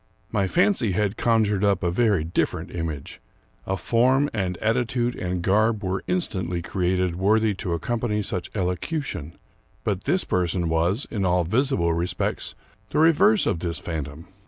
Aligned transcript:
My 0.31 0.47
fancy 0.47 0.93
had 0.93 1.15
conjured 1.15 1.63
up 1.63 1.83
a 1.83 1.91
very 1.91 2.23
different 2.23 2.71
image. 2.73 3.21
A 3.67 3.77
form 3.77 4.31
and 4.33 4.57
attitude 4.57 5.13
and 5.15 5.43
garb 5.43 5.83
were 5.83 6.01
instantly 6.07 6.63
created 6.63 7.17
worthy 7.17 7.53
to 7.61 7.73
accompany 7.73 8.23
such 8.23 8.49
elocution; 8.55 9.35
but 9.83 10.05
this 10.05 10.23
person 10.23 10.69
was, 10.69 11.05
in 11.11 11.23
all 11.23 11.43
visible 11.43 11.93
respects, 11.93 12.55
the 12.89 12.97
reverse 12.97 13.45
of 13.45 13.59
this 13.59 13.77
phantom. 13.77 14.25